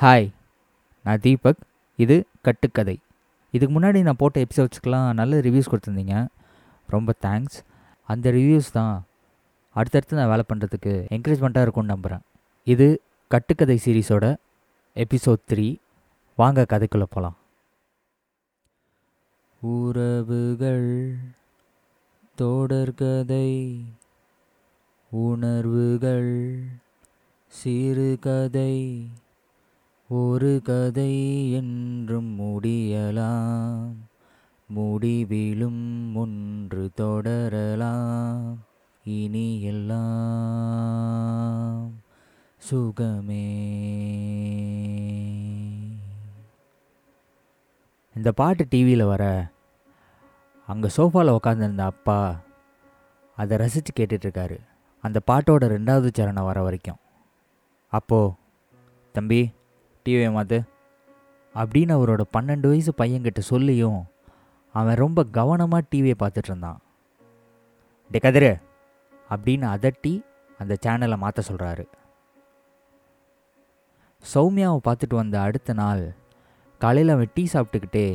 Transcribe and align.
Hi 0.00 0.26
நான் 1.04 1.22
தீபக். 1.22 1.62
இது 1.98 2.16
கட்டுக்கதை. 2.46 2.94
இதுக்கு 3.54 3.72
முன்னாடி 3.76 4.02
நான் 4.02 4.18
போட்ட 4.20 4.44
எபிசோட்ஸ்க்கெலாம் 4.44 5.06
நல்ல 5.20 5.40
ரிவ்யூஸ் 5.46 5.70
கொடுத்துருந்தீங்க. 5.70 6.16
ரொம்ப 6.88 7.14
தேங்க்ஸ் 7.24 7.58
அந்த 8.08 8.30
ரிவ்யூஸ் 8.30 8.68
தான் 8.72 8.94
அடுத்தடுத்து 9.76 10.18
நான் 10.18 10.30
வேலை 10.32 10.44
பண்ணுறதுக்கு 10.52 10.92
என்கரேஜ்மெண்ட்டாக 11.16 11.66
இருக்கும்னு 11.66 11.94
நம்புகிறேன் 11.94 12.22
இது 12.66 12.88
கட்டுக்கதை 13.30 13.78
சீரீஸோட 13.86 14.28
எபிசோட் 14.96 15.44
த்ரீ 15.52 15.66
வாங்க 16.38 16.66
கதைக்குள்ளே 16.72 17.08
போகலாம் 17.10 17.36
உறவுகள் 19.62 20.90
தொடர்கதை 22.38 23.50
உணர்வுகள் 25.12 26.34
சிறுகதை 27.52 28.74
ஒரு 30.10 30.60
கதை 30.64 31.52
என்றும் 31.52 32.40
முடியலாம். 32.40 33.92
முடிவிலும் 34.68 36.16
ஒன்று 36.16 36.90
தொடரலாம். 36.94 38.64
இனி 39.04 39.62
எல்லாம் 39.62 40.00
சுகமே. 42.56 43.48
இந்த 48.16 48.32
பாட்டு 48.32 48.66
டிவியில் 48.68 49.04
வர 49.04 49.50
அங்கே 50.66 50.88
சோஃபாவில் 50.96 51.36
உட்காந்துருந்த 51.42 51.80
அப்பா 51.80 52.40
அதை 53.36 53.56
ரசித்து 53.56 53.92
கேட்டுட்ருக்காரு. 53.96 54.58
அந்த 55.00 55.20
பாட்டோட 55.26 55.64
ரெண்டாவது 55.64 56.08
சரணம் 56.18 56.44
வர 56.44 56.62
வரைக்கும். 56.62 56.96
அப்போது 57.88 58.32
தம்பி 59.12 59.56
டிவியை 60.04 60.30
மாற்று 60.32 60.58
அப்படின்னு 61.54 61.92
அவரோட 61.98 62.22
பன்னெண்டு 62.36 62.66
வயசு 62.68 62.92
பையன்கிட்ட 62.98 63.38
சொல்லியும் 63.38 64.00
அவன் 64.74 65.00
ரொம்ப 65.02 65.24
கவனமாக 65.24 65.88
டிவியை 65.90 66.16
பார்த்துட்டு 66.18 66.50
இருந்தான். 66.52 66.78
டே 68.10 68.18
கதிரு 68.18 68.52
அப்படின்னு 69.30 69.66
அதட்டி 69.74 70.12
அந்த 70.58 70.76
சேனலை 70.86 71.16
மாற்ற 71.16 71.42
சொல்கிறாரு 71.48 71.84
சௌமியாவை 74.34 74.78
பார்த்துட்டு 74.86 75.14
வந்த 75.14 75.36
அடுத்த 75.40 75.72
நாள் 75.72 76.04
காலையில் 76.80 77.14
அவன் 77.14 77.32
டீ 77.34 77.46
சாப்பிட்டுக்கிட்டே 77.52 78.06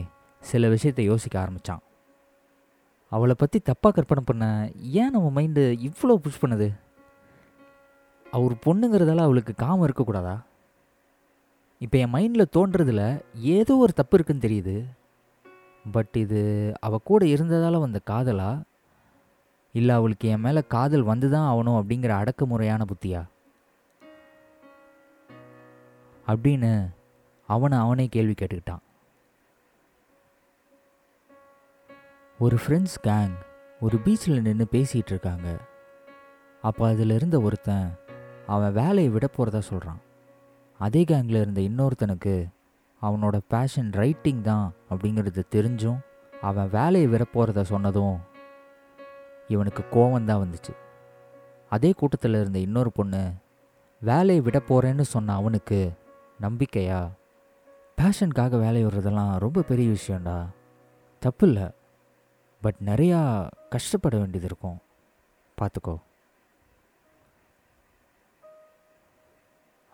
சில 0.43 0.69
விஷயத்தை 0.69 1.05
யோசிக்க 1.05 1.35
ஆரம்பித்தான் 1.39 1.83
அவளை 3.11 3.35
பற்றி 3.37 3.61
தப்பாக 3.65 3.91
கற்பனை 3.91 4.23
பண்ண 4.25 4.45
ஏன் 5.01 5.13
நம்ம 5.15 5.41
மைண்டு 5.41 5.63
இவ்வளோ 5.87 6.15
புஷ் 6.15 6.41
பண்ணுது? 6.43 6.67
அவர் 8.31 8.53
பொண்ணுங்கிறதால 8.65 9.23
அவளுக்கு 9.27 9.53
காமம் 9.55 9.85
இருக்கக்கூடாதா? 9.87 10.35
இப்போ 11.83 11.97
என் 11.97 12.13
மைண்டில் 12.13 12.51
தோன்றதில் 12.55 13.23
ஏதோ 13.33 13.75
ஒரு 13.75 13.93
தப்பு 13.93 14.17
இருக்குன்னு 14.17 14.45
தெரியுது. 14.47 14.75
பட் 15.91 16.13
இது 16.13 16.41
அவள் 16.79 17.03
கூட 17.03 17.25
இருந்ததால் 17.25 17.77
வந்த 17.77 17.99
காதலா? 18.09 18.61
இல்லை 19.71 19.95
அவளுக்கு 19.95 20.27
என் 20.27 20.39
மேலே 20.39 20.61
காதல் 20.67 21.03
வந்து 21.03 21.29
தான் 21.29 21.47
ஆகணும் 21.53 21.79
அப்படிங்கிற 21.81 22.11
அடக்குமுறையான 22.19 22.85
புத்தியா? 22.85 23.21
அப்படின்னு 26.27 26.71
அவனை 27.49 27.77
அவனே 27.77 28.05
கேள்வி 28.07 28.35
கேட்டுக்கிட்டான். 28.37 28.83
ஒரு 32.39 32.57
ஃப்ரெண்ட்ஸ் 32.67 32.97
கேங் 33.03 33.35
ஒரு 33.79 33.99
பீச்சில் 34.05 34.41
நின்று 34.41 34.67
பேசிகிட்டு 34.71 35.13
இருக்காங்க. 35.15 35.57
அப்போ 36.61 36.87
அதில் 36.87 37.09
இருந்த 37.09 37.39
ஒருத்தன் 37.41 37.87
அவன் 38.47 38.73
வேலையை 38.73 39.09
விட 39.09 39.27
போகிறதா 39.27 39.59
சொல்கிறான் 39.59 40.01
அதே 40.83 41.03
கேங்கில் 41.03 41.41
இருந்த 41.41 41.61
இன்னொருத்தனுக்கு 41.61 42.47
அவனோட 43.01 43.39
பேஷன் 43.47 43.91
ரைட்டிங் 43.91 44.41
தான் 44.41 44.73
அப்படிங்கிறது 44.89 45.41
தெரிஞ்சும் 45.51 45.99
அவன் 46.41 46.69
வேலையை 46.69 47.09
விட 47.09 47.25
போகிறத 47.33 47.61
சொன்னதும் 47.61 48.17
இவனுக்கு 49.47 49.83
கோவம்தான் 49.91 50.41
வந்துச்சு. 50.43 50.73
அதே 51.69 51.91
கூட்டத்தில் 51.91 52.33
இருந்த 52.33 52.59
இன்னொரு 52.59 52.91
பொண்ணு 52.91 53.31
வேலையை 54.01 54.41
விட 54.41 54.61
போகிறேன்னு 54.69 55.01
சொன்ன 55.01 55.33
அவனுக்கு 55.33 55.91
நம்பிக்கையா? 56.41 57.11
பேஷனுக்காக 57.97 58.59
வேலையை 58.59 58.85
விடுறதெல்லாம் 58.85 59.39
ரொம்ப 59.39 59.61
பெரிய 59.61 59.95
விஷயம்டா. 59.95 60.45
தப்பு 61.19 61.47
இல்லை. 61.47 61.69
பட் 62.61 62.75
நிறையா 62.85 63.49
கஷ்டப்பட 63.69 64.17
வேண்டியது 64.17 64.45
இருக்கும். 64.45 64.77
பார்த்துக்கோ 65.57 65.97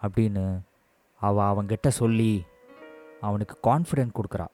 அப்படின்னு 0.02 0.46
அவள் 1.20 1.50
அவங்கிட்ட 1.50 1.88
சொல்லி 1.88 2.32
அவனுக்கு 3.22 3.56
கான்ஃபிடென்ட் 3.64 4.18
கொடுக்குறா. 4.20 4.48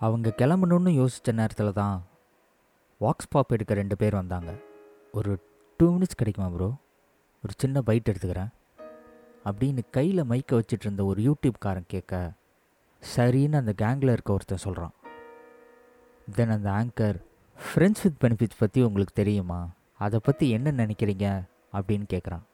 அவங்க 0.00 0.34
கிளம்பணுன்னு 0.36 0.92
யோசித்த 1.00 1.32
நேரத்தில் 1.32 1.72
தான் 1.72 1.96
வாக்ஸ் 3.00 3.30
பாப் 3.30 3.52
எடுக்க 3.52 3.74
ரெண்டு 3.74 3.96
பேர் 3.96 4.14
வந்தாங்க. 4.14 4.50
ஒரு 5.12 5.32
டூ 5.76 5.86
மினிட்ஸ் 5.96 6.18
கிடைக்குமா 6.20 6.48
ப்ரோ 6.48 6.68
ஒரு 7.42 7.54
சின்ன 7.56 7.82
பைட் 7.86 8.10
எடுத்துக்கிறேன். 8.10 8.52
அப்படின்னு 9.44 9.82
கையில் 9.90 10.24
மைக்கை 10.24 10.52
வச்சுட்டு 10.52 10.84
இருந்த 10.86 11.04
ஒரு 11.04 11.20
யூடியூப்காரன் 11.22 11.90
கேட்க 11.94 12.32
சரின்னு 13.16 13.60
அந்த 13.62 13.72
கேங்கில் 13.82 14.12
இருக்க 14.12 14.32
ஒருத்தன் 14.32 14.64
சொல்கிறான் 14.66 14.94
தென் 16.36 16.54
அந்த 16.56 16.70
ஆங்கர் 16.70 17.18
ஃப்ரெண்ட்ஸ் 17.64 18.04
வித் 18.04 18.20
பெனிஃபிட்ஸ் 18.24 18.60
பற்றி 18.62 18.82
உங்களுக்கு 18.82 19.14
தெரியுமா? 19.14 19.60
அதை 19.98 20.20
பற்றி 20.22 20.50
என்ன 20.50 20.70
நினைக்கிறீங்க? 20.70 21.26
அப்படின்னு 21.72 22.06
கேட்குறான் 22.12 22.44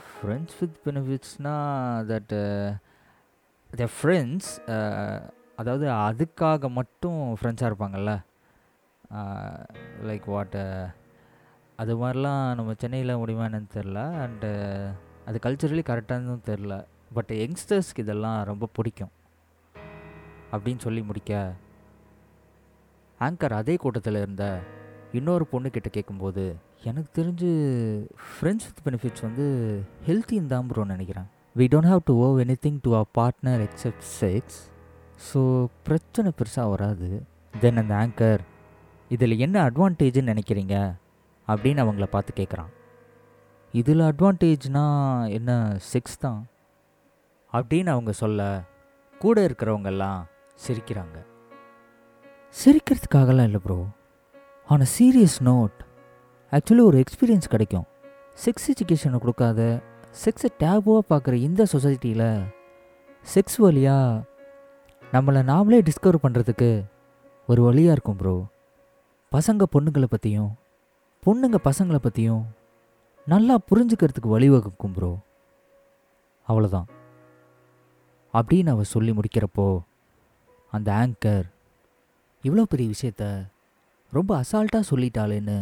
ஃப்ரெண்ட்ஸ் 0.00 0.56
வித் 0.60 0.78
பெனிஃபிட்ஸ்னால் 0.86 2.06
தட் 2.12 2.34
த 3.70 3.88
ஃப்ரெண்ட்ஸ் 3.96 4.50
அதாவது 5.56 5.86
அதுக்காக 6.06 6.70
மட்டும் 6.78 7.20
ஃப்ரெண்ட்ஸாக 7.38 7.70
இருப்பாங்கல்ல? 7.70 8.12
லைக் 10.08 10.26
வாட் 10.26 10.58
அது 11.76 11.94
மாதிரிலாம் 12.00 12.54
நம்ம 12.58 12.74
சென்னையில் 12.82 13.20
முடியுமா 13.20 13.44
என்னன்னு 13.44 13.74
தெரில 13.74 14.00
அண்டு 14.24 14.50
அது 15.28 15.38
கல்ச்சரலி 15.46 15.82
கரெக்டானதும் 15.90 16.46
தெரில 16.50 16.74
பட் 17.16 17.32
யங்ஸ்டர்ஸ்க்கு 17.42 18.04
இதெல்லாம் 18.04 18.38
ரொம்ப 18.44 18.68
பிடிக்கும். 18.72 19.12
அப்படின்னு 20.52 20.84
சொல்லி 20.86 21.02
முடிக்க. 21.02 21.32
ஆங்கர் 23.20 23.54
அதே 23.60 23.76
கூட்டத்தில் 23.76 24.18
இருந்த. 24.22 24.46
இன்னொரு 25.16 25.44
பொண்ணுக்கிட்ட 25.52 25.88
கேட்கும்போது 25.96 26.44
எனக்கு 26.88 27.10
தெரிஞ்சு 27.18 27.50
ஃப்ரெண்ட்ஸ் 28.26 28.66
வித் 28.68 28.82
பெனிஃபிட்ஸ் 28.86 29.24
வந்து 29.26 29.46
ஹெல்த்தின்னு 30.06 30.46
தான் 30.46 30.66
ப்ரோ 30.66 30.84
நினைக்கிறேன். 30.84 31.28
We 31.58 31.66
don't 31.72 31.90
have 31.90 32.02
to 32.04 32.14
owe 32.26 32.40
anything 32.64 32.78
to 32.82 32.90
our 32.98 33.12
partner 33.18 33.62
except 33.66 34.06
sex 34.20 34.58
so 35.28 35.40
பிரச்சனை 35.82 36.32
பெருசாக 36.38 36.72
வராது. 36.74 37.08
தென் 37.60 37.76
அந்த 37.76 37.94
ஆங்கர் 38.02 38.42
இதில் 39.10 39.38
என்ன 39.38 39.56
அட்வான்டேஜ்னு 39.68 40.30
நினைக்கிறீங்க? 40.32 40.76
அப்படின்னு 41.48 41.82
அவங்கள 41.84 42.06
பார்த்து 42.14 42.32
கேட்குறான் 42.40 42.72
இதில் 43.74 44.00
அட்வான்டேஜ்னால் 44.00 45.30
என்ன 45.30 45.50
செக்ஸ் 45.92 46.18
தான்? 46.18 46.40
அப்படின்னு 47.52 47.88
அவங்க 47.88 48.12
சொல்ல 48.22 48.40
கூட 49.20 49.46
இருக்கிறவங்கெல்லாம் 49.48 50.20
சிரிக்கிறாங்க. 50.66 51.16
சிரிக்கிறதுக்காகலாம் 52.54 53.48
இல்லை 53.50 53.60
bro 53.64 53.78
on 54.68 54.80
a 54.80 54.86
serious 54.98 55.42
note 55.42 55.72
actually 56.52 56.80
ஒரு 56.80 56.98
எக்ஸ்பீரியன்ஸ் 56.98 57.48
கிடைக்கும். 57.48 57.86
செக்ஸ் 58.44 58.70
எஜுகேஷனை 58.70 59.18
கொடுக்காத 59.18 59.82
செக்ஸை 60.24 60.48
டேபுவாக 60.60 61.02
பார்க்குற 61.10 61.32
இந்த 61.32 61.66
சொசைட்டியில் 61.72 62.46
செக்ஸ் 63.34 63.56
வழியாக 63.56 64.24
நம்மளை 65.12 65.42
நாமளே 65.42 65.82
டிஸ்கவர் 65.82 66.22
பண்ணுறதுக்கு 66.22 66.84
ஒரு 67.46 67.62
வழியாக 67.62 67.92
இருக்கும் 67.92 68.16
ப்ரோ 68.16 68.44
பசங்க 69.30 69.62
பொண்ணுங்களை 69.72 70.04
பற்றியும் 70.04 70.50
பொண்ணுங்க 71.26 71.58
பசங்களை 71.64 71.98
பற்றியும் 71.98 72.44
நல்லா 73.28 73.58
புரிஞ்சுக்கிறதுக்கு 73.70 74.28
வழிவகுக்கும் 74.28 74.92
ப்ரோ 74.92 75.18
அவ்வளோதான் 76.48 76.86
அப்படின்னு 78.34 78.70
அவள் 78.70 78.84
சொல்லி 78.84 79.12
முடிக்கிறப்போ 79.12 79.82
அந்த 80.70 80.92
ஆங்கர் 80.92 81.46
இவ்வளோ 82.44 82.62
பெரிய 82.62 82.88
விஷயத்த 82.88 83.50
ரொம்ப 84.14 84.32
அசால்ட்டாக 84.42 84.84
சொல்லிட்டாளேன்னு 84.90 85.56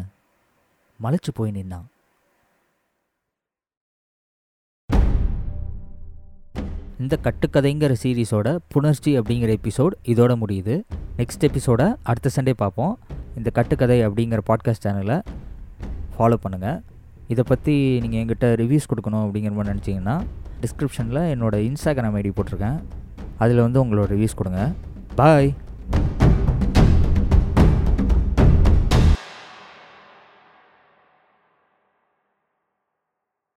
மலைச்சு 1.01 1.31
போய் 1.35 1.53
நின்னான். 1.57 1.87
இந்த 7.03 7.15
கட்டுக்கதைங்கிற 7.27 7.95
சீரீஸோட 8.03 8.49
புணர்ச்சி 8.73 9.13
அப்படிங்கிற 9.21 9.53
எபிசோட் 9.59 9.95
இதோட 10.13 10.33
முடியுது. 10.43 10.75
நெக்ஸ்ட் 11.21 11.47
எபிசோட 11.49 11.83
அடுத்த 12.03 12.31
சண்டே 12.37 12.55
பார்ப்போம். 12.63 12.95
இந்த 13.39 13.51
கட்டுக்கதை 13.51 13.99
அப்படிங்கிற 14.07 14.43
பாட்காஸ்ட் 14.51 14.85
சேனலை 14.87 15.19
ஃபாலோ 16.17 16.39
பண்ணுங்கள் 16.45 16.79
இதை 17.33 17.45
பற்றி 17.49 17.75
நீங்கள் 18.05 18.21
எங்கிட்ட 18.23 18.49
ரிவ்யூஸ் 18.63 18.91
கொடுக்கணும் 18.93 19.25
அப்படிங்கிற 19.25 19.53
மாதிரி 19.59 19.73
நினச்சிங்கன்னா 19.75 20.17
டிஸ்கிரிப்ஷனில் 20.63 21.23
என்னோடய 21.35 21.69
இன்ஸ்டாகிராம் 21.69 22.17
ஐடி 22.21 22.33
போட்டிருக்கேன். 22.39 22.79
அதில் 23.43 23.65
வந்து 23.67 23.83
உங்களோட 23.85 24.07
ரிவ்யூஸ் 24.15 24.41
கொடுங்க. 24.41 24.63
பாய் 25.21 25.49